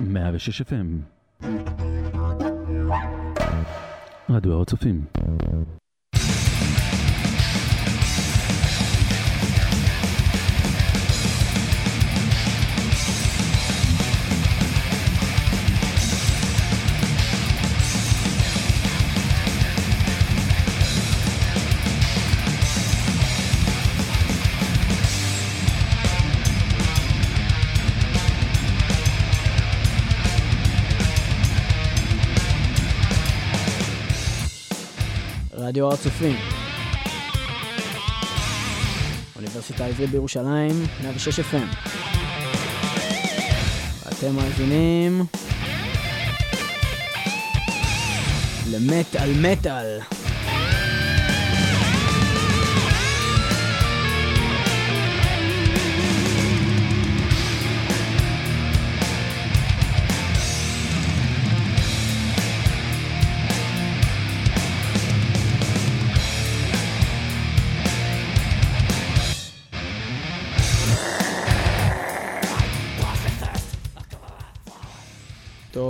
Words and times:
106 0.00 0.62
FM 0.62 0.86
רדיו 4.30 4.52
הר 4.52 4.62
הצופים 4.62 5.04
רדיו 35.80 35.88
הר 35.88 35.94
הצופים. 35.94 36.36
אוניברסיטה 39.36 39.84
העברית 39.84 40.10
בירושלים, 40.10 40.86
106 41.02 41.40
FM. 41.40 41.76
אתם 44.08 44.34
מאזינים 44.36 45.24
למטאל 48.70 49.30
מטאל. 49.42 50.19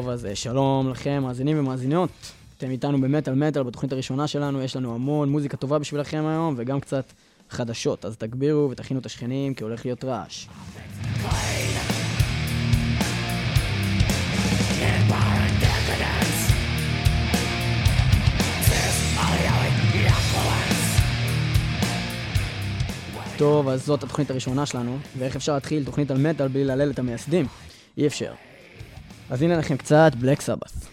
טוב, 0.00 0.08
אז 0.08 0.26
שלום 0.34 0.90
לכם, 0.90 1.22
מאזינים 1.22 1.58
ומאזינות. 1.58 2.10
אתם 2.58 2.70
איתנו 2.70 3.00
במטאל 3.00 3.34
מטאל 3.34 3.62
בתוכנית 3.62 3.92
הראשונה 3.92 4.26
שלנו, 4.26 4.62
יש 4.62 4.76
לנו 4.76 4.94
המון 4.94 5.28
מוזיקה 5.28 5.56
טובה 5.56 5.78
בשבילכם 5.78 6.24
היום, 6.26 6.54
וגם 6.56 6.80
קצת 6.80 7.12
חדשות. 7.50 8.04
אז 8.04 8.16
תגבירו 8.16 8.70
ותכינו 8.70 9.00
את 9.00 9.06
השכנים, 9.06 9.54
כי 9.54 9.64
הולך 9.64 9.84
להיות 9.86 10.04
רעש. 10.04 10.46
טוב, 23.36 23.68
אז 23.68 23.86
זאת 23.86 24.02
התוכנית 24.02 24.30
הראשונה 24.30 24.66
שלנו, 24.66 24.98
ואיך 25.18 25.36
אפשר 25.36 25.54
להתחיל 25.54 25.84
תוכנית 25.84 26.10
על 26.10 26.18
מטאל 26.18 26.48
בלי 26.48 26.64
להלל 26.64 26.90
את 26.90 26.98
המייסדים? 26.98 27.46
אי 27.98 28.06
אפשר. 28.06 28.32
אז 29.30 29.42
הנה 29.42 29.56
לכם 29.56 29.76
קצת 29.76 30.12
בלק 30.20 30.40
סבת. 30.40 30.89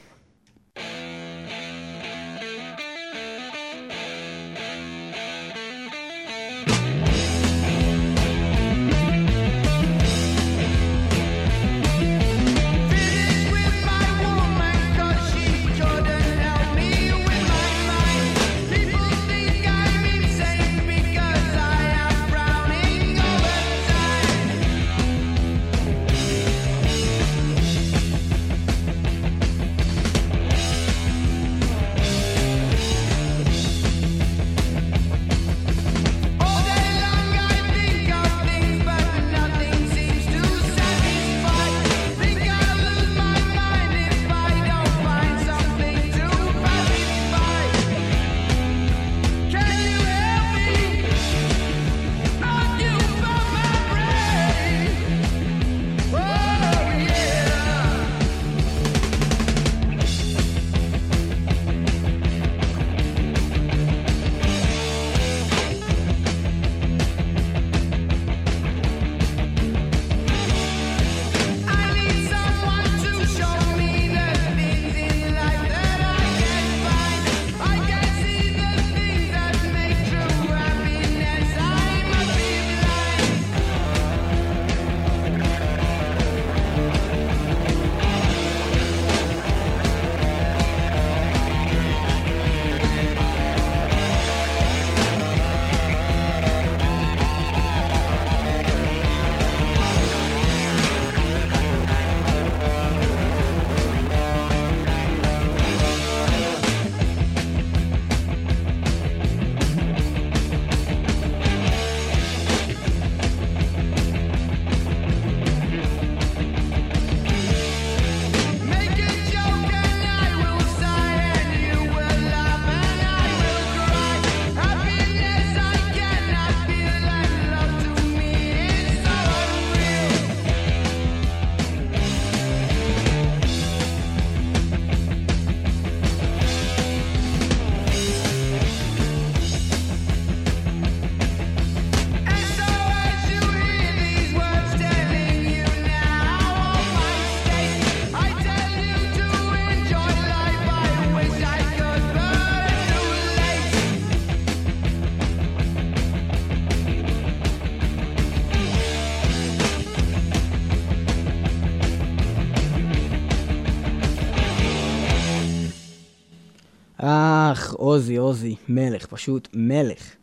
עוזי, 167.97 168.15
עוזי, 168.15 168.55
מלך, 168.69 169.05
פשוט 169.05 169.47
מלך. 169.53 170.15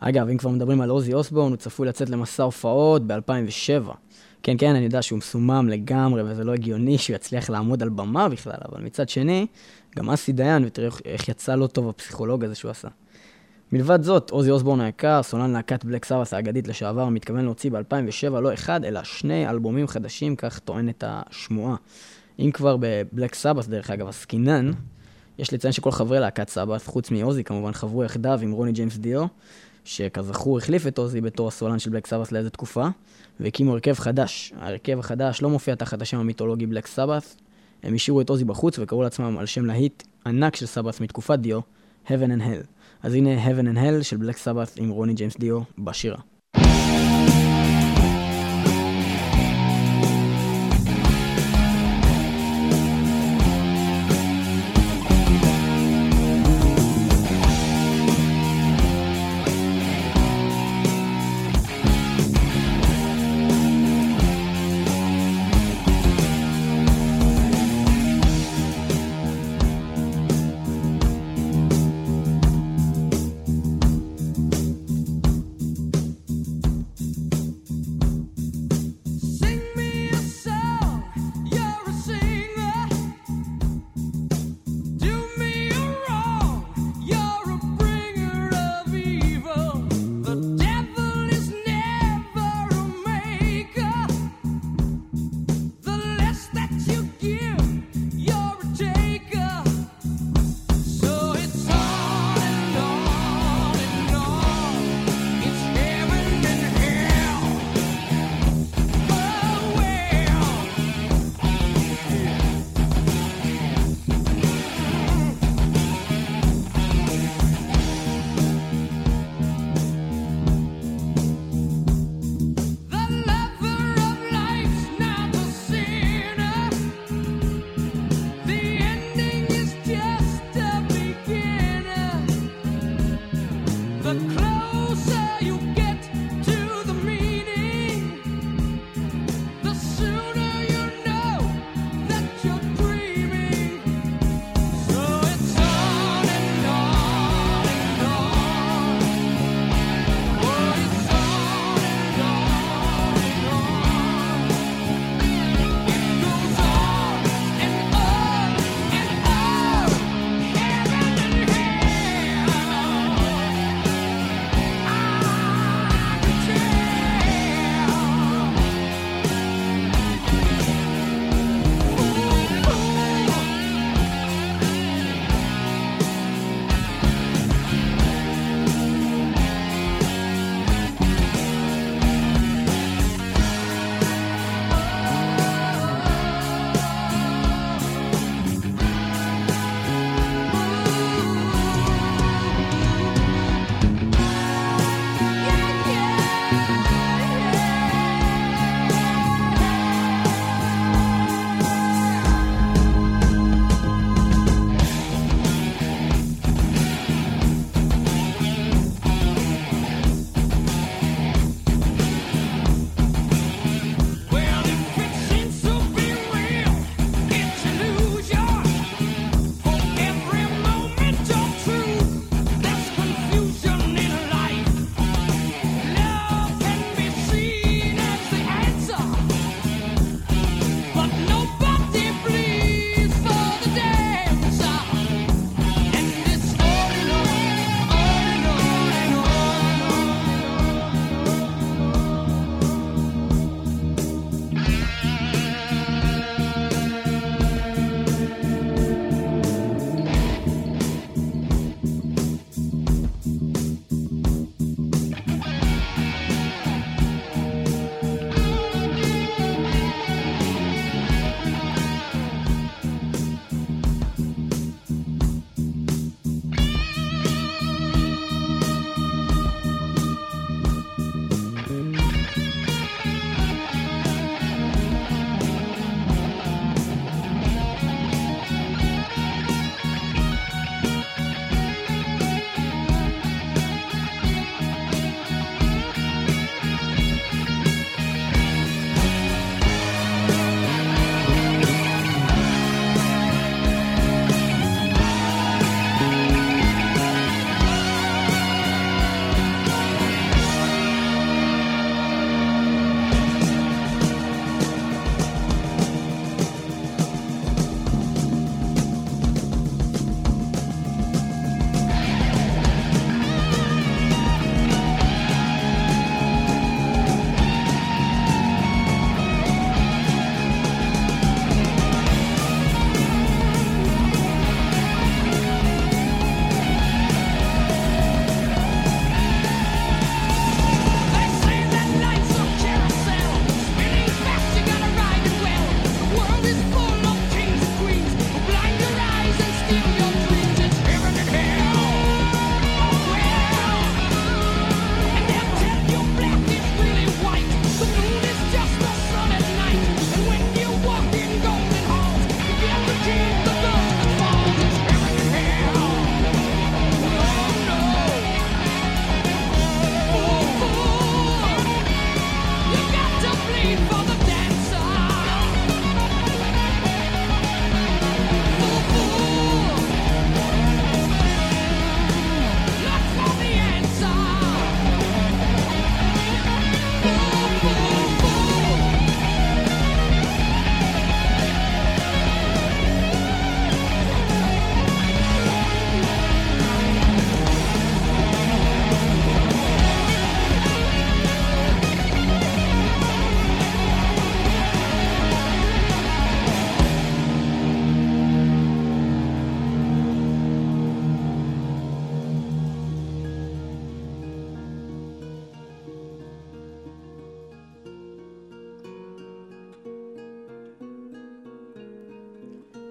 אגב, 0.00 0.28
אם 0.28 0.36
כבר 0.36 0.50
מדברים 0.50 0.80
על 0.80 0.90
עוזי 0.90 1.14
אוסבורן, 1.14 1.50
הוא 1.50 1.56
צפוי 1.56 1.88
לצאת 1.88 2.10
למסע 2.10 2.42
הופעות 2.42 3.06
ב-2007. 3.06 3.90
כן, 4.42 4.54
כן, 4.58 4.74
אני 4.74 4.84
יודע 4.84 5.02
שהוא 5.02 5.18
מסומם 5.18 5.68
לגמרי, 5.68 6.22
וזה 6.22 6.44
לא 6.44 6.52
הגיוני 6.52 6.98
שהוא 6.98 7.14
יצליח 7.14 7.50
לעמוד 7.50 7.82
על 7.82 7.88
במה 7.88 8.28
בכלל, 8.28 8.58
אבל 8.68 8.84
מצד 8.84 9.08
שני, 9.08 9.46
גם 9.96 10.10
אסי 10.10 10.32
דיין, 10.32 10.64
ותראה 10.64 10.88
איך 11.04 11.28
יצא 11.28 11.54
לו 11.54 11.66
טוב 11.66 11.88
הפסיכולוג 11.88 12.44
הזה 12.44 12.54
שהוא 12.54 12.70
עשה. 12.70 12.88
מלבד 13.72 14.02
זאת, 14.02 14.30
עוזי 14.30 14.50
אוסבורן 14.50 14.80
היקר, 14.80 15.22
סולן 15.22 15.50
להקת 15.50 15.84
בלק 15.84 16.04
סאבת' 16.04 16.32
האגדית 16.32 16.68
לשעבר, 16.68 17.08
מתכוון 17.08 17.44
להוציא 17.44 17.70
ב-2007 17.70 18.40
לא 18.40 18.54
אחד, 18.54 18.84
אלא 18.84 19.04
שני 19.04 19.48
אלבומים 19.48 19.86
חדשים, 19.86 20.36
כך 20.36 20.58
טוענת 20.58 21.04
השמועה. 21.06 21.76
אם 22.38 22.50
כבר 22.52 22.76
ב 22.80 22.89
Black 22.89 23.34
Sabbath, 23.34 23.66
דרך 23.68 23.90
אגב, 23.90 24.08
עסקינן, 24.08 24.70
יש 25.40 25.52
לציין 25.52 25.72
שכל 25.72 25.90
חברי 25.90 26.20
להקת 26.20 26.48
Sabbath, 26.48 26.86
חוץ 26.86 27.10
מאוזי 27.10 27.44
כמובן, 27.44 27.72
חברו 27.72 28.04
יחדיו 28.04 28.40
עם 28.42 28.52
רוני 28.52 28.72
ג'יימס 28.72 28.96
דיו, 28.96 29.26
שכזכור 29.84 30.58
החליף 30.58 30.86
את 30.86 30.98
אוזי 30.98 31.20
בתור 31.20 31.48
הסולן 31.48 31.78
של 31.78 31.90
Black 31.90 32.06
Sabbath 32.06 32.32
לאיזה 32.32 32.50
תקופה, 32.50 32.88
והקימו 33.40 33.72
הרכב 33.72 33.94
חדש. 33.94 34.52
ההרכב 34.58 34.98
החדש 34.98 35.42
לא 35.42 35.50
מופיע 35.50 35.74
תחת 35.74 36.02
השם 36.02 36.18
המיתולוגי 36.18 36.66
Black 36.66 36.86
Sabbath, 36.86 37.36
הם 37.82 37.94
השאירו 37.94 38.20
את 38.20 38.30
אוזי 38.30 38.44
בחוץ 38.44 38.78
וקראו 38.78 39.02
לעצמם 39.02 39.38
על 39.38 39.46
שם 39.46 39.66
להיט 39.66 40.02
ענק 40.26 40.56
של 40.56 40.66
Sabbath 40.66 41.00
מתקופת 41.00 41.38
דיו, 41.38 41.60
Heaven 42.06 42.10
and 42.10 42.42
Hell. 42.42 42.66
אז 43.02 43.14
הנה 43.14 43.46
Heaven 43.46 43.64
and 43.74 43.78
Hell 43.78 44.02
של 44.02 44.16
Black 44.16 44.36
Sabbath 44.36 44.74
עם 44.78 44.90
רוני 44.90 45.14
ג'יימס 45.14 45.36
דיו 45.36 45.60
בשירה. 45.78 46.18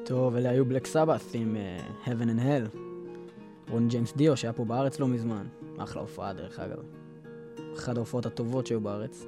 טוב, 0.09 0.35
אלה 0.35 0.49
היו 0.49 0.65
בלק 0.65 0.87
סבת 0.87 1.21
עם 1.33 1.55
uh, 1.55 2.07
Heaven 2.07 2.23
and 2.23 2.39
Hell. 2.39 2.77
רוני 3.69 3.87
ג'יימס 3.87 4.13
דיו 4.15 4.37
שהיה 4.37 4.53
פה 4.53 4.65
בארץ 4.65 4.99
לא 4.99 5.07
מזמן. 5.07 5.47
אחלה 5.77 6.01
הופעה 6.01 6.33
דרך 6.33 6.59
אגב. 6.59 6.77
אחת 7.77 7.97
ההופעות 7.97 8.25
הטובות 8.25 8.67
שהיו 8.67 8.81
בארץ. 8.81 9.25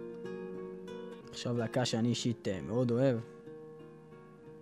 עכשיו 1.30 1.58
להקה 1.58 1.86
שאני 1.86 2.08
אישית 2.08 2.48
uh, 2.48 2.68
מאוד 2.68 2.92
אוהב. 2.92 3.18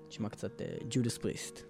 נשמע 0.10 0.30
קצת 0.30 0.62
ג'ודס 0.90 1.18
uh, 1.18 1.22
פריסט. 1.22 1.64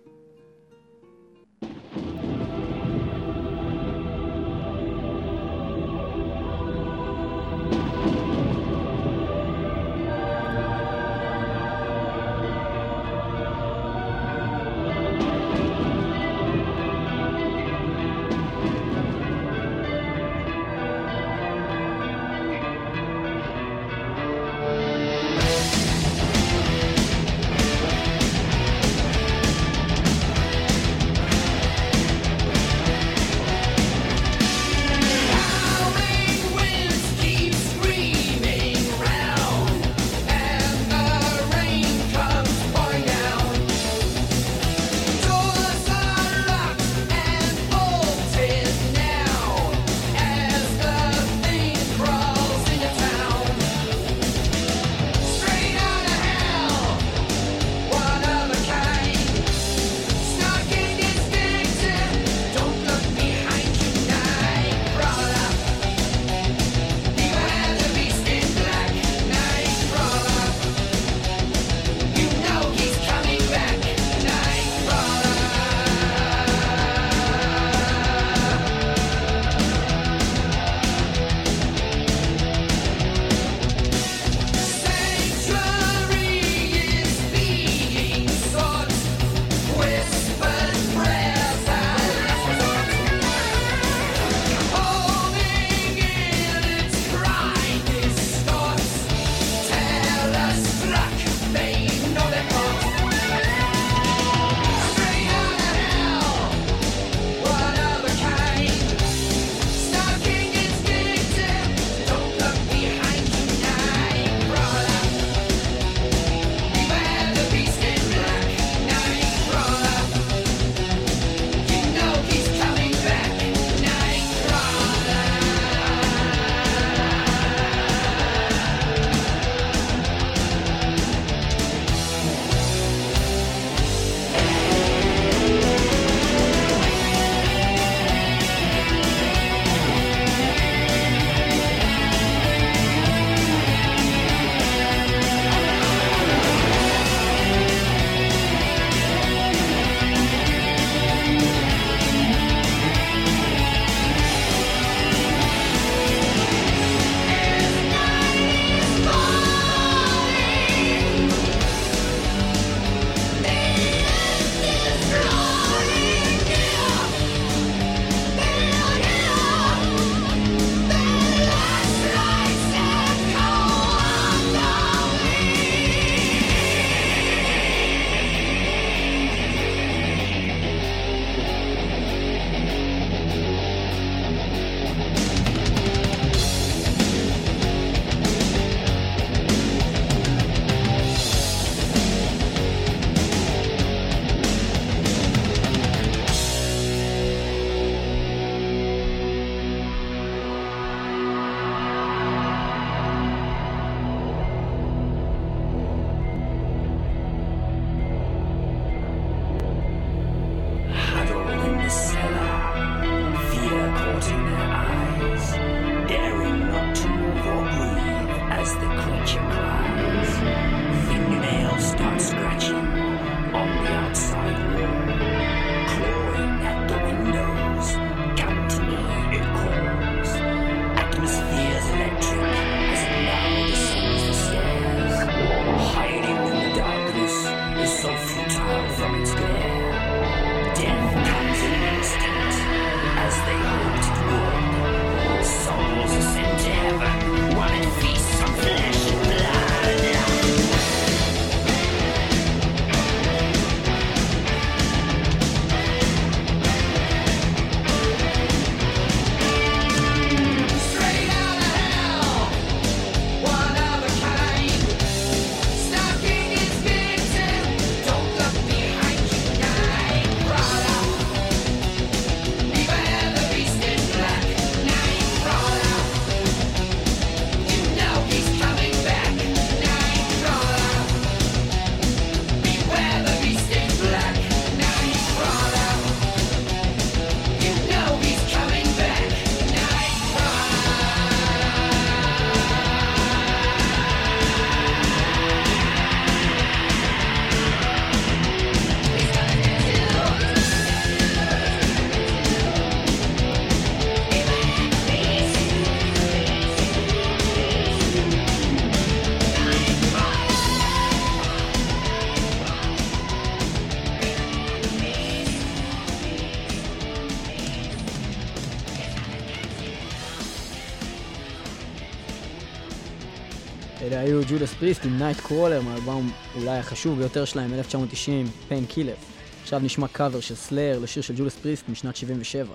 אלה 324.11 324.19
היו 324.19 324.41
Judas 324.50 324.74
Priest 324.74 325.05
עם 325.05 325.17
Night 325.18 325.39
Crawler, 325.39 325.81
מהאלבום 325.81 326.31
אולי 326.55 326.77
החשוב 326.77 327.19
ביותר 327.19 327.45
שלהם, 327.45 327.74
1990, 327.74 328.45
Painkiller. 328.68 329.15
עכשיו 329.61 329.79
נשמע 329.79 330.07
קאבר 330.07 330.39
של 330.39 330.55
Slayer 330.55 331.00
לשיר 331.00 331.24
של 331.24 331.33
Judas 331.37 331.55
Priest 331.55 331.89
משנת 331.89 332.15
77. 332.15 332.74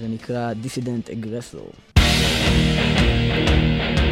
זה 0.00 0.08
נקרא 0.08 0.52
Dissident 0.52 1.10
Aggressor. 1.10 1.70
Slayer 1.96 4.09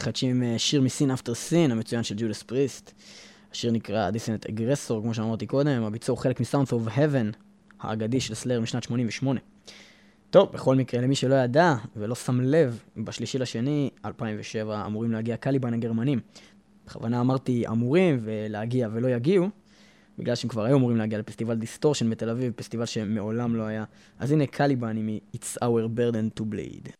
מחדשים 0.00 0.42
אה, 0.42 0.58
שיר 0.58 0.80
מ 0.80 0.88
Sin 0.88 1.10
After 1.10 1.34
Sin, 1.34 1.70
המצוין 1.70 2.02
של 2.02 2.14
Judas 2.18 2.42
Priest. 2.42 2.92
השיר 3.52 3.72
נקרא 3.72 4.10
Dissident 4.10 4.46
Aggressor, 4.46 5.02
כמו 5.02 5.14
שאמרתי 5.14 5.46
קודם, 5.46 5.82
הביצוע 5.82 6.12
הוא 6.14 6.22
חלק 6.22 6.40
מ 6.40 6.45
South 6.45 6.72
of 6.72 6.82
Heaven, 6.86 7.30
האגדי 7.80 8.20
של 8.20 8.34
Slayer 8.34 8.60
משנת 8.60 8.82
88. 8.82 9.40
טוב, 10.30 10.52
בכל 10.52 10.76
מקרה, 10.76 11.00
למי 11.00 11.14
שלא 11.14 11.34
ידע 11.34 11.74
ולא 11.96 12.14
שם 12.14 12.40
לב, 12.40 12.82
בשלישי 12.96 13.38
לשני, 13.38 13.90
2007, 14.04 14.86
אמורים 14.86 15.12
להגיע 15.12 15.36
Caliban 15.36 15.74
הגרמנים. 15.74 16.20
בכוונה 16.86 17.20
אמרתי 17.20 17.68
אמורים 17.68 18.18
ולהגיע 18.22 18.88
ולא 18.92 19.08
יגיעו, 19.08 19.48
בגלל 20.18 20.34
שהם 20.34 20.50
כבר 20.50 20.64
היו 20.64 20.76
אמורים 20.76 20.96
להגיע 20.96 21.18
לפסטיבל 21.18 21.54
Distortion 21.54 22.10
בתל 22.10 22.30
אביב, 22.30 22.52
פסטיבל 22.56 22.86
שמעולם 22.86 23.56
לא 23.56 23.62
היה. 23.62 23.84
אז 24.18 24.32
הנה 24.32 24.46
Caliban 24.46 24.96
עם 24.96 25.18
It's 25.36 25.56
Our 25.64 25.98
Burden 25.98 26.40
to 26.40 26.44
Bleed. 26.54 26.99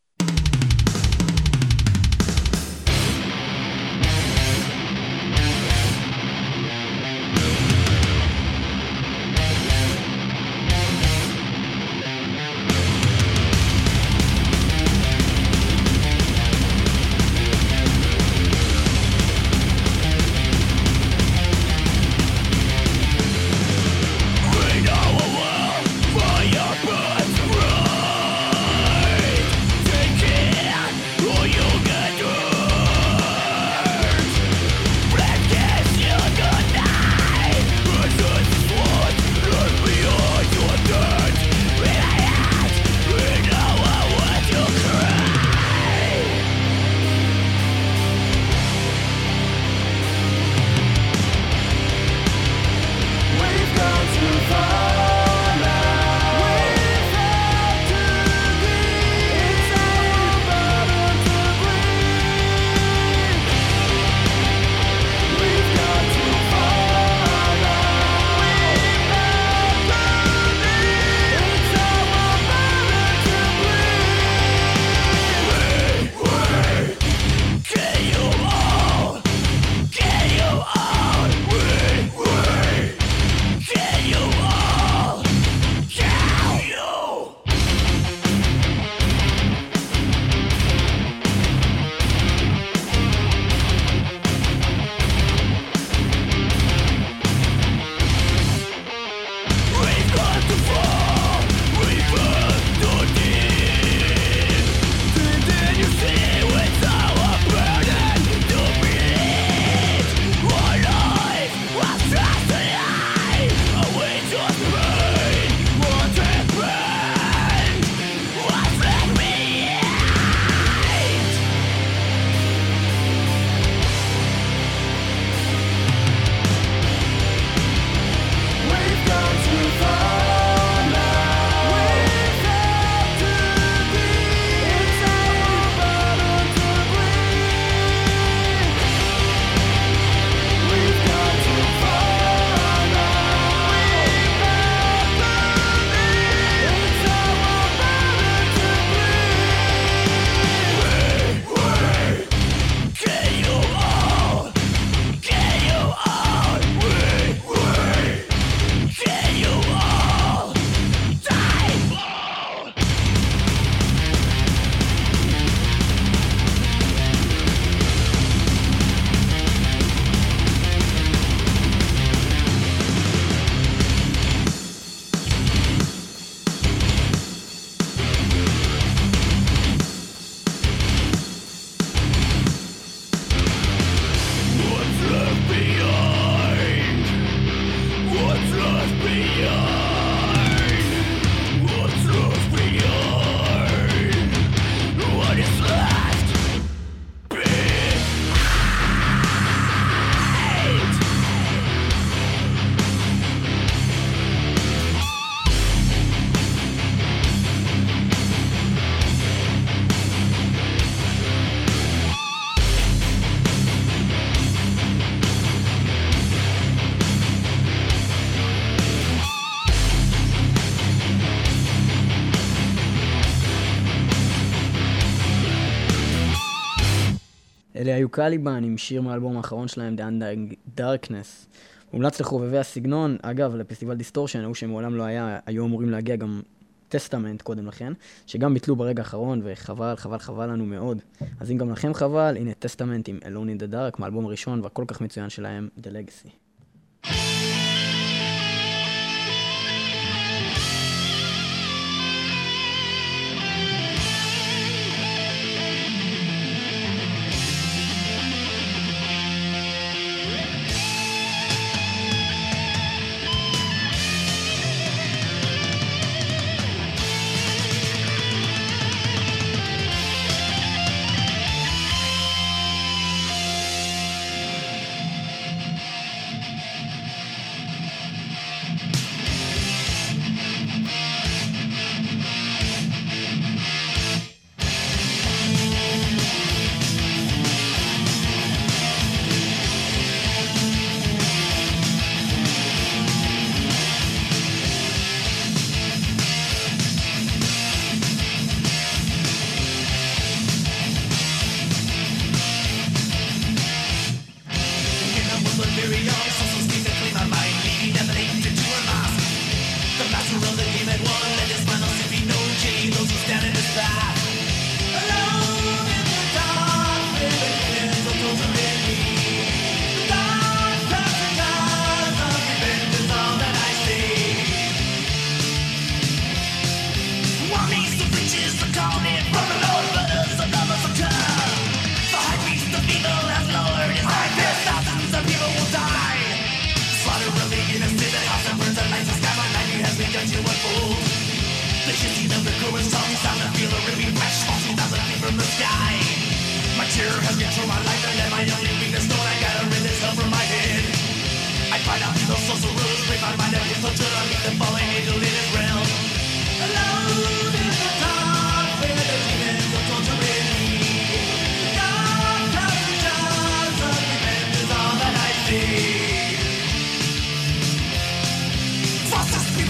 Caliban 228.10 228.64
עם 228.64 228.78
שיר 228.78 229.02
מהאלבום 229.02 229.36
האחרון 229.36 229.68
שלהם, 229.68 229.96
The 229.96 230.00
Undying 230.00 230.80
Darkness. 230.80 231.56
מומלץ 231.92 232.20
לחובבי 232.20 232.58
הסגנון, 232.58 233.16
אגב, 233.22 233.54
לפסטיבל 233.54 233.94
Distortion, 233.94 234.40
ההוא 234.40 234.54
שמעולם 234.54 234.94
לא 234.94 235.02
היה, 235.02 235.38
היו 235.46 235.64
אמורים 235.66 235.90
להגיע 235.90 236.16
גם 236.16 236.40
Testament 236.88 237.42
קודם 237.42 237.66
לכן, 237.66 237.92
שגם 238.26 238.54
ביטלו 238.54 238.76
ברגע 238.76 239.02
האחרון, 239.02 239.40
וחבל, 239.44 239.96
חבל, 239.96 240.18
חבל 240.18 240.50
לנו 240.50 240.66
מאוד. 240.66 241.02
אז 241.40 241.50
אם 241.50 241.56
גם 241.56 241.70
לכם 241.70 241.94
חבל, 241.94 242.36
הנה 242.36 242.54
Testament 242.54 243.08
עם 243.08 243.18
Alone 243.22 243.58
in 243.58 243.62
the 243.62 243.72
Dark, 243.72 244.00
מהאלבום 244.00 244.26
הראשון 244.26 244.60
והכל 244.60 244.84
כך 244.88 245.00
מצוין 245.00 245.28
שלהם, 245.28 245.68
The 245.78 245.86
Legacy. 245.86 246.30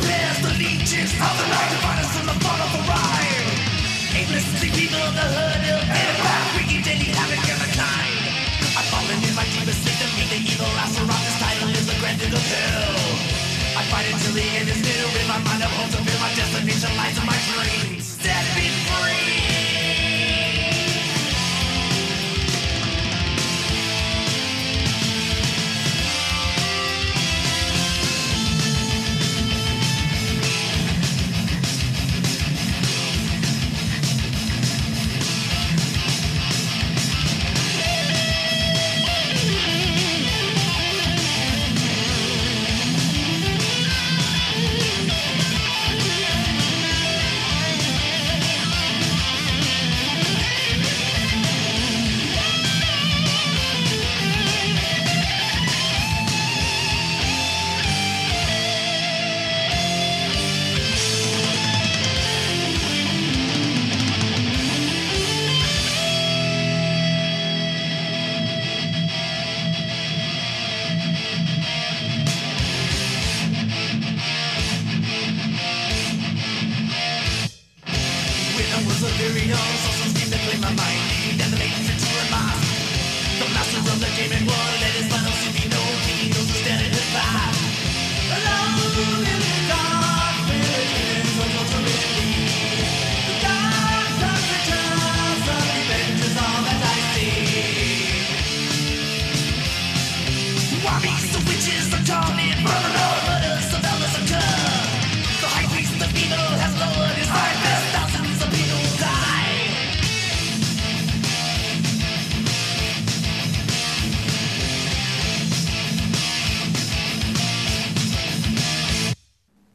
bears, 0.06 0.38
the 0.44 0.52
leeches 0.60 1.10
of 1.14 1.34
the 1.40 1.46
night, 1.50 1.70
to 1.72 1.78
find 1.84 1.98
us 2.00 2.12
in 2.20 2.24
the 2.26 2.36
fall 2.42 2.60
of 2.60 2.70
the 2.74 2.82
rhyme. 2.88 3.48
Aimlessly 4.16 4.70
people 4.72 5.00
of 5.00 5.14
the 5.14 5.26
hood 5.26 5.62
of 5.70 5.82
empire, 5.86 6.44
wreaking 6.56 6.82
daily 6.82 7.10
havoc 7.12 7.44
of 7.50 7.60
a 7.60 7.70
kind. 7.76 8.24
I've 8.76 8.88
fallen 8.90 9.18
in 9.20 9.34
my 9.34 9.46
deepest 9.52 9.80
system, 9.84 10.10
in 10.20 10.28
the 10.32 10.40
evil 10.40 10.68
I 10.68 10.86
surround 10.92 11.24
this 11.24 11.38
title 11.38 11.70
is 11.70 11.86
a 11.88 11.96
granted 12.00 12.32
of 12.32 12.44
hell. 12.44 13.40
I 13.76 13.82
fight 13.88 14.06
until 14.12 14.34
the 14.34 14.46
end 14.58 14.68
is 14.68 14.80
near, 14.82 15.06
in 15.20 15.26
my 15.28 15.38
mind 15.44 15.62
I 15.62 15.70
hope 15.70 15.90
to 15.94 16.00
to 16.00 16.14
my 16.20 16.30
destination 16.34 16.92
lies 16.96 17.16
in 17.16 17.26
my 17.26 17.38
dream. 17.48 17.99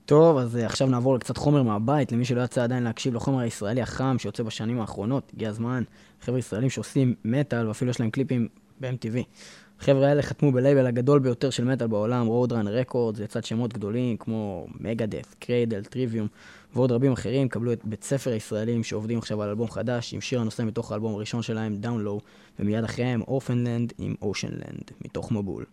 טוב, 0.05 0.37
אז 0.37 0.57
אה, 0.57 0.65
עכשיו 0.65 0.87
נעבור 0.87 1.15
לקצת 1.15 1.37
חומר 1.37 1.63
מהבית, 1.63 2.11
למי 2.11 2.25
שלא 2.25 2.41
יצא 2.41 2.63
עדיין 2.63 2.83
להקשיב 2.83 3.15
לחומר 3.15 3.39
הישראלי 3.39 3.81
החם 3.81 4.15
שיוצא 4.19 4.43
בשנים 4.43 4.81
האחרונות, 4.81 5.31
הגיע 5.33 5.49
הזמן, 5.49 5.83
חבר'ה 6.21 6.39
ישראלים 6.39 6.69
שעושים 6.69 7.15
מטאל 7.25 7.67
ואפילו 7.67 7.91
יש 7.91 7.99
להם 7.99 8.09
קליפים 8.09 8.47
ב-MTV. 8.79 9.17
החבר'ה 9.79 10.07
האלה 10.07 10.21
חתמו 10.21 10.51
בלייבל 10.51 10.87
הגדול 10.87 11.19
ביותר 11.19 11.49
של 11.49 11.63
מטאל 11.63 11.87
בעולם, 11.87 12.27
Roadrunner 12.27 12.67
Records, 12.67 13.19
לצד 13.19 13.43
שמות 13.43 13.73
גדולים 13.73 14.17
כמו 14.17 14.67
Megadeth, 14.79 15.35
Cradle, 15.39 15.83
Trivium 15.83 16.27
ועוד 16.75 16.91
רבים 16.91 17.11
אחרים, 17.11 17.49
קבלו 17.49 17.73
את 17.73 17.85
Betzefer 17.85 18.31
הישראלים 18.31 18.83
שעובדים 18.83 19.17
עכשיו 19.17 19.41
על 19.41 19.49
אלבום 19.49 19.69
חדש 19.69 20.13
עם 20.13 20.21
שיר 20.21 20.41
הנושא 20.41 20.63
מתוך 20.63 20.91
האלבום 20.91 21.15
הראשון 21.15 21.41
שלהם, 21.41 21.77
Low, 21.83 22.19
ומיד 22.59 22.83
אחריהם 22.83 23.21
Orphaned 23.21 23.69
Land 23.69 23.93
עם 23.97 24.15
Ocean 24.21 24.56
Land, 24.56 24.91
מתוך 25.05 25.31
מבול. 25.31 25.65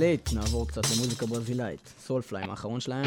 ישראלית, 0.00 0.32
נעבור 0.32 0.68
קצת 0.68 0.82
למוזיקה 0.96 1.26
ברזילאית. 1.26 1.92
סולפליים 2.06 2.50
האחרון 2.50 2.80
שלהם. 2.80 3.04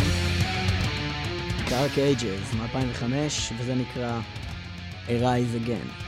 Dark 1.68 1.96
Ages 1.96 2.56
מ-2005, 2.56 3.04
וזה 3.60 3.76
נקרא 3.76 4.20
Arise 5.08 5.66
Again. 5.66 6.03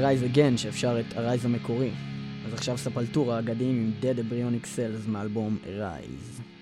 Arise 0.00 0.36
Again 0.36 0.56
שאפשר 0.56 1.00
את 1.00 1.16
Arise 1.16 1.44
המקורי. 1.44 1.90
אז 2.46 2.54
עכשיו 2.54 2.78
ספלטורה 2.78 3.38
אגדיים 3.38 3.76
עם 3.76 3.92
Dead 4.02 4.18
Embryonic 4.18 4.64
Cells 4.64 5.08
מאלבום 5.08 5.58
Arise. 5.64 6.59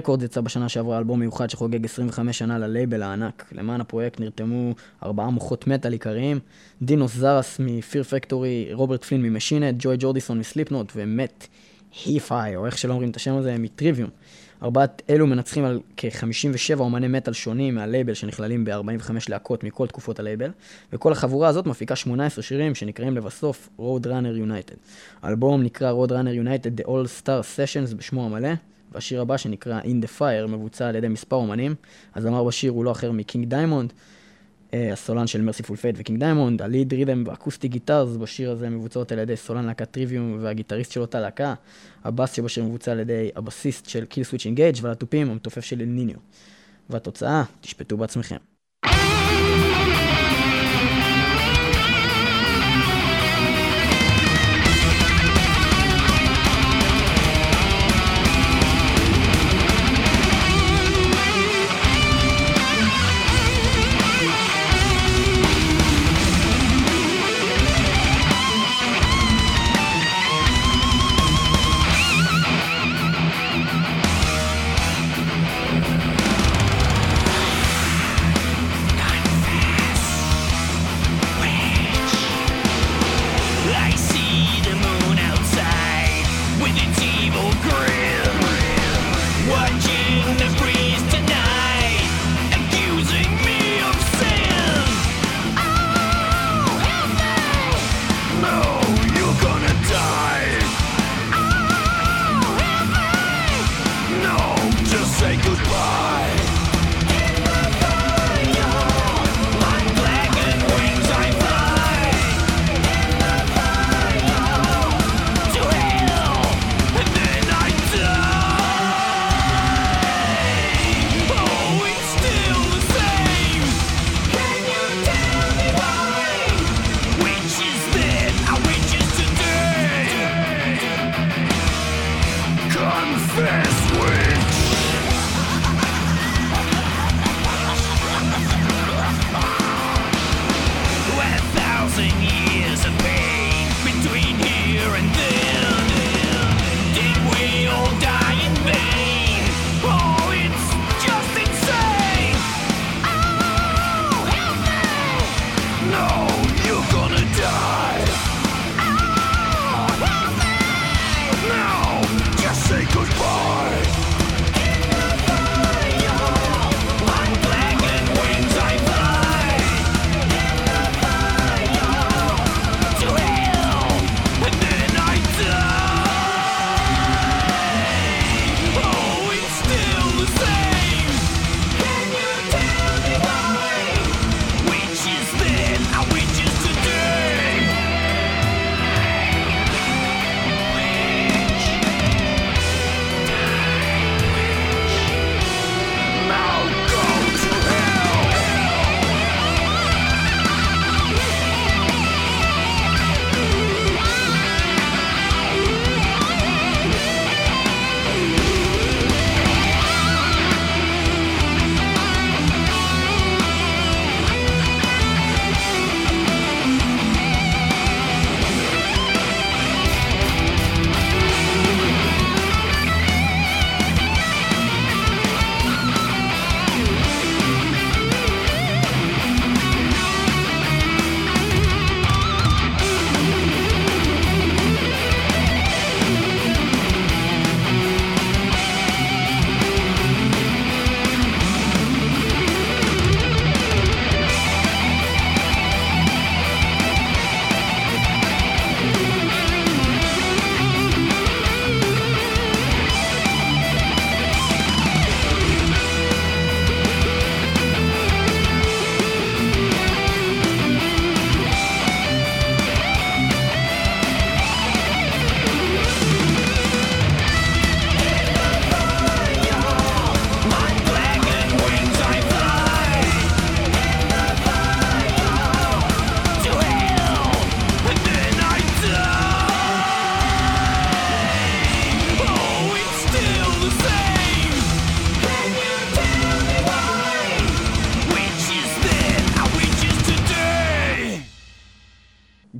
Record 0.00 0.22
יצא 0.22 0.40
בשנה 0.40 0.68
שעברה 0.68 0.98
אלבום 0.98 1.20
מיוחד 1.20 1.50
שחוגג 1.50 1.84
25 1.84 2.38
שנה 2.38 2.58
ללייבל 2.58 3.02
הענק. 3.02 3.44
למען 3.52 3.80
הפרויקט 3.80 4.20
נרתמו 4.20 4.74
ארבעה 5.02 5.30
מוחות 5.30 5.66
מטאל 5.66 5.92
עיקריים, 5.92 6.38
דינו 6.82 7.14
קזארס 7.14 7.56
מ 7.58 7.67
Fear 7.67 8.02
Factory, 8.02 8.68
רוברט 8.72 9.04
פלין 9.04 9.22
מ 9.22 9.26
Machine 9.26 9.54
Head, 9.54 9.74
ג'וי 9.78 9.96
ג'ורדיסון 9.98 10.38
מ 10.38 10.44
Slipknot 10.44 10.92
ומט 10.96 11.46
היפי, 12.04 12.56
או 12.56 12.66
איך 12.66 12.78
שלא 12.78 12.92
אומרים 12.92 13.10
את 13.10 13.16
השם 13.16 13.34
הזה, 13.34 13.56
מ 13.58 13.64
Trivium. 13.64 14.10
ארבעת 14.62 15.02
אלו 15.10 15.26
מנצחים 15.26 15.64
על 15.64 15.80
כ-57 15.96 16.78
אומני 16.78 17.08
מטאל 17.08 17.32
שונים 17.32 17.74
מהלייבל 17.74 18.14
שנכללים 18.14 18.64
ב-45 18.64 19.10
להקות 19.28 19.64
מכל 19.64 19.86
תקופות 19.86 20.20
הלייבל, 20.20 20.50
וכל 20.92 21.12
החבורה 21.12 21.48
הזאת 21.48 21.66
מפיקה 21.66 21.96
18 21.96 22.42
שירים 22.42 22.74
שנקראים 22.74 23.16
לבסוף 23.16 23.68
Roadrunner 23.78 24.46
United. 24.48 24.76
האלבום 25.22 25.62
נקרא 25.62 25.92
Roadrunner 25.92 26.46
United 26.46 26.80
The 26.80 26.86
All 26.86 27.22
Star 27.22 27.56
Sessions 27.56 27.94
בשמו 27.96 28.26
המלא, 28.26 28.48
והשיר 28.92 29.20
הבא 29.20 29.36
שנקרא 29.36 29.80
In 29.80 30.04
the 30.04 30.18
Fire 30.18 30.46
מבוצע 30.48 30.88
על 30.88 30.96
ידי 30.96 31.08
מספר 31.08 31.36
אומנים. 31.36 31.74
הזמר 32.14 32.44
בשיר 32.44 32.72
הוא 32.72 32.84
לא 32.84 32.92
אחר 32.92 33.12
מ 33.12 33.19
King 33.19 33.48
Diamond, 33.48 33.92
אה, 34.74 34.92
הסולן 34.92 35.26
של 35.26 35.40
Mercyful 35.40 35.76
Fate 35.76 35.96
ו 35.98 36.02
King 36.02 36.20
Diamond, 36.20 36.62
ה 36.62 36.68
lead 36.68 36.94
rhythm 36.94 37.24
ו 37.26 37.31
acoustic 37.31 37.68
guitars 37.68 38.16
בשיר 38.16 38.50
הזה 38.50 38.70
מבוצעות 38.70 39.12
על 39.12 39.18
ידי 39.18 39.36
סולן 39.36 39.64
להקת 39.64 39.90
Trivium 39.90 40.38
והגיטריסט 40.40 40.92
של 40.92 41.00
אותה 41.00 41.20
להקה, 41.20 41.54
הבאס 42.04 42.32
שבשיר 42.32 42.64
מבוצע 42.64 42.92
על 42.92 43.00
ידי 43.00 43.30
הבסיסט 43.36 43.88
של 43.88 44.04
Killswitch 44.04 44.46
Engage 44.46 44.76
ועל 44.82 44.92
התופים 44.92 45.30
המתופף 45.30 45.64
של 45.64 45.76
ניניו. 45.76 46.16
והתוצאה, 46.90 47.44
תשפטו 47.60 47.96
בעצמכם. 47.96 48.49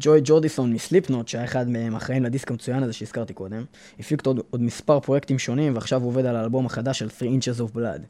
ג'וי 0.00 0.20
ג'ורדיסון 0.24 0.72
מסליפנוט, 0.72 1.28
שהיה 1.28 1.44
אחד 1.44 1.68
מהם 1.68 1.96
אחראים 1.96 2.22
לדיסק 2.22 2.50
המצוין 2.50 2.82
הזה 2.82 2.92
שהזכרתי 2.92 3.32
קודם, 3.32 3.64
הפיק 3.98 4.26
עוד, 4.26 4.40
עוד 4.50 4.62
מספר 4.62 5.00
פרויקטים 5.00 5.38
שונים, 5.38 5.74
ועכשיו 5.74 6.00
הוא 6.00 6.08
עובד 6.08 6.26
על 6.26 6.36
האלבום 6.36 6.66
החדש 6.66 6.98
של 6.98 7.08
3 7.08 7.22
Inches 7.22 7.60
of 7.60 7.76
Blood. 7.76 8.00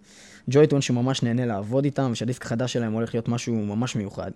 ג'וי 0.51 0.67
טוען 0.67 0.83
שממש 0.83 1.23
נהנה 1.23 1.47
לעבוד 1.47 1.85
איתם, 1.85 2.09
ושהדיסק 2.13 2.45
החדש 2.45 2.73
שלהם 2.73 2.93
הולך 2.93 3.15
להיות 3.15 3.29
משהו 3.29 3.55
ממש 3.55 3.97
מיוחד. 3.97 4.31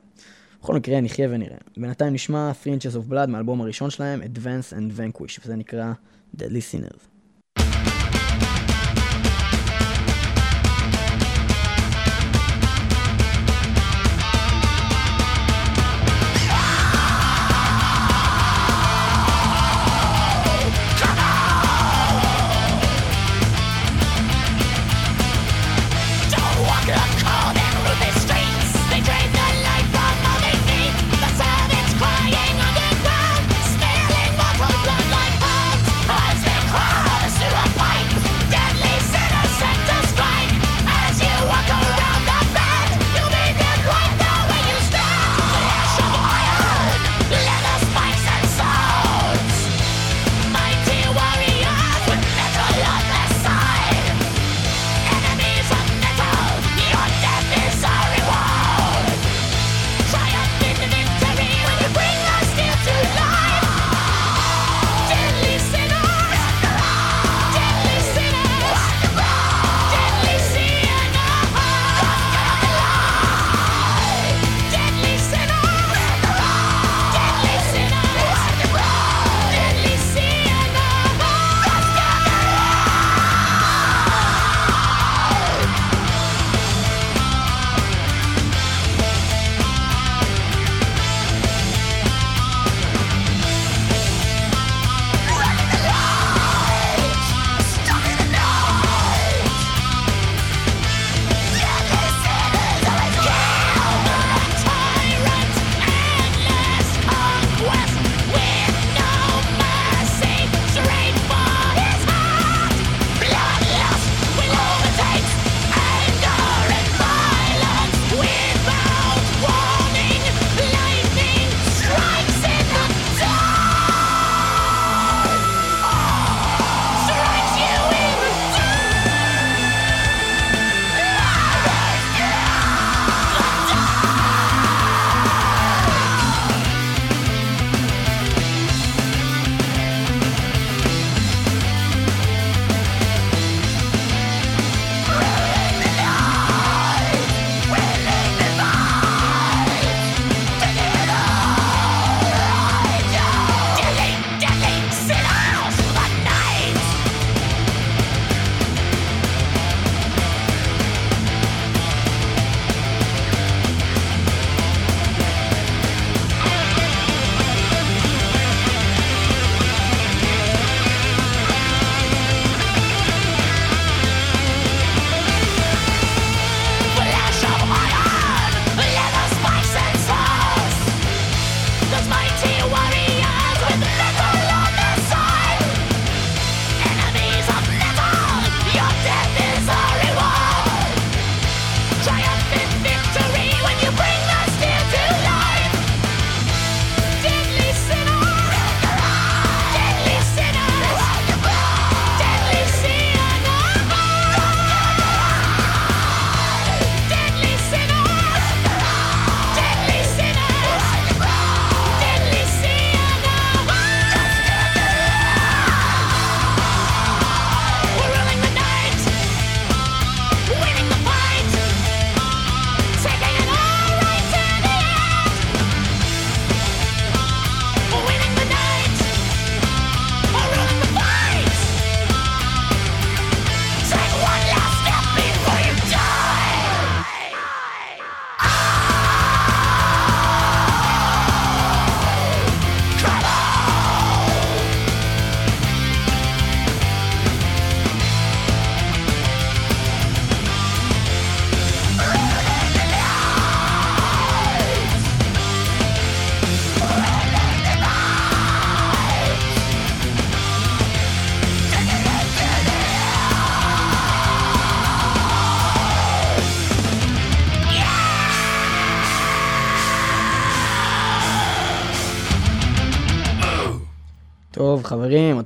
בכל 0.63 0.75
מקרה, 0.75 1.01
נחיה 1.01 1.29
ונראה. 1.31 1.57
בינתיים 1.77 2.13
נשמע 2.13 2.53
3 2.63 2.77
Inches 2.77 2.97
of 2.97 3.13
Blood 3.13 3.27
מהאלבום 3.27 3.61
הראשון 3.61 3.91
שלהם, 3.91 4.23
Advance 4.23 4.73
and 4.73 4.99
Vanquish, 4.99 5.41
וזה 5.45 5.57
נקרא 5.57 5.93
Deadly 6.37 6.41
Sinners. 6.73 7.14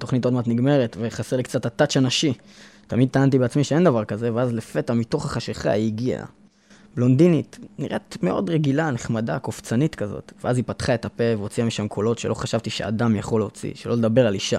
התוכנית 0.09 0.25
עוד 0.25 0.35
מעט 0.35 0.49
נגמרת, 0.49 0.97
וחסר 1.01 1.37
לי 1.37 1.43
קצת 1.43 1.67
הטאץ' 1.67 1.97
הנשי. 1.97 2.33
תמיד 2.87 3.09
טענתי 3.09 3.39
בעצמי 3.39 3.65
שאין 3.65 3.85
דבר 3.85 4.05
כזה, 4.05 4.35
ואז 4.35 4.53
לפתע 4.53 4.95
מתוך 4.95 5.25
החשיכה 5.25 5.71
היא 5.71 5.87
הגיעה. 5.87 6.25
בלונדינית, 6.97 7.59
נראית 7.79 8.17
מאוד 8.23 8.51
רגילה, 8.51 8.91
נחמדה, 8.91 9.39
קופצנית 9.39 9.95
כזאת. 9.95 10.33
ואז 10.45 10.57
היא 10.57 10.65
פתחה 10.67 10.95
את 10.95 11.05
הפה 11.05 11.25
והוציאה 11.39 11.67
משם 11.67 11.89
קולות 11.89 12.19
שלא 12.19 12.35
חשבתי 12.35 12.71
שאדם 12.71 13.17
יכול 13.17 13.41
להוציא, 13.41 13.73
שלא 13.75 13.95
לדבר 13.95 14.27
על 14.27 14.35
אישה. 14.35 14.59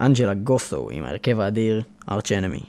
אנג'לה 0.00 0.34
גוסו 0.34 0.88
עם 0.90 1.04
ההרכב 1.04 1.40
האדיר, 1.40 1.82
ארץ' 2.10 2.32
אנמי. 2.32 2.60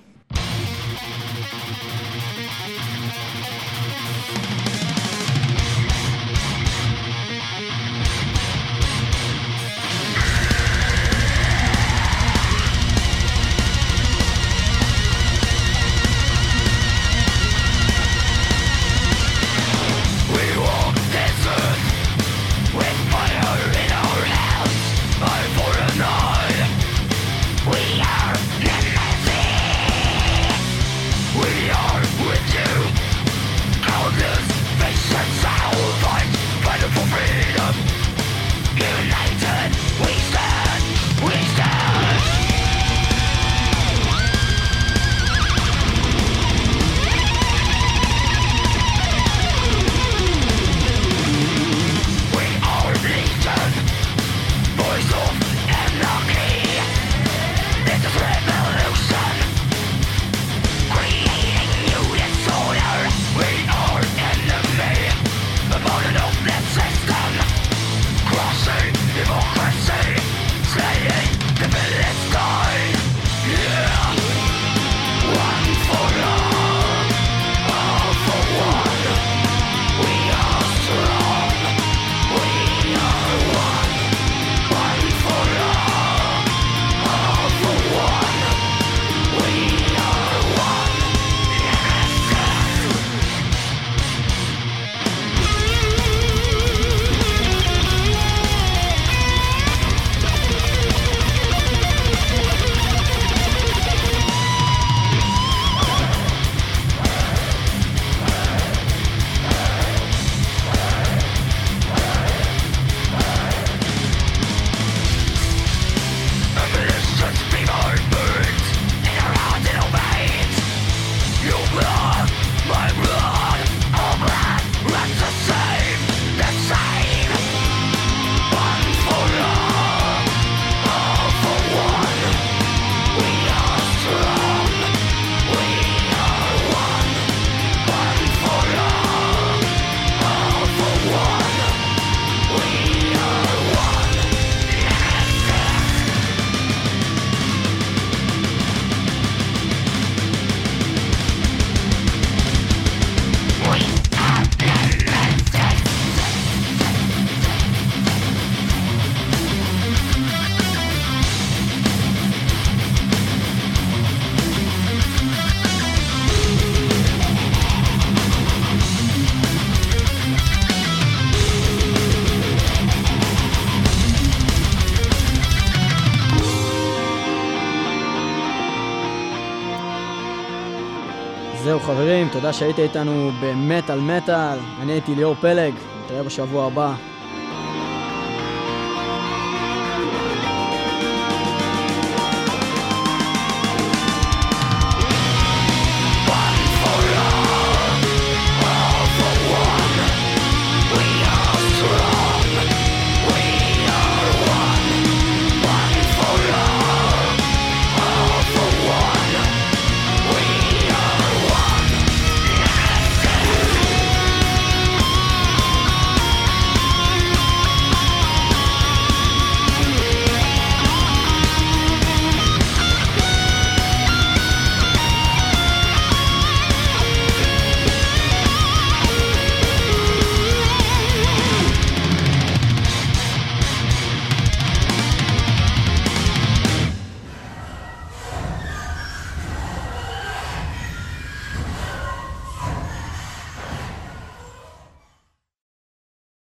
תודה 182.33 182.53
שהייתם 182.53 182.81
איתנו 182.83 183.31
במטאל 183.39 183.99
מטאל. 184.01 184.59
אני 184.79 184.91
הייתי 184.91 185.15
ליאור 185.15 185.35
פלג, 185.35 185.73
נתראה 186.03 186.23
בשבוע 186.23 186.65
הבא. 186.65 187.12